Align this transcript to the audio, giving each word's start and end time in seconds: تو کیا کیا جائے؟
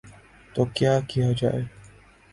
تو 0.53 0.61
کیا 0.75 0.93
کیا 1.09 1.27
جائے؟ 1.37 1.61